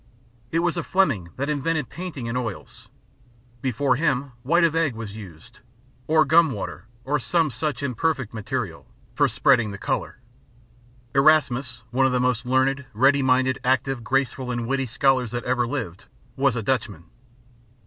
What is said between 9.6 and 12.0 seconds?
the color. Erasmus,